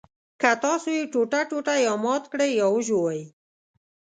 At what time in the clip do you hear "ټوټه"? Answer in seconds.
1.11-1.41, 1.49-1.75